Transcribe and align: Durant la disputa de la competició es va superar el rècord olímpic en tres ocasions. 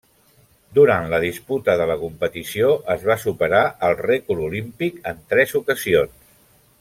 Durant 0.77 1.03
la 1.11 1.19
disputa 1.23 1.75
de 1.81 1.85
la 1.91 1.97
competició 2.05 2.71
es 2.95 3.05
va 3.11 3.19
superar 3.27 3.63
el 3.89 3.97
rècord 4.03 4.45
olímpic 4.49 5.01
en 5.13 5.25
tres 5.35 5.55
ocasions. 5.65 6.21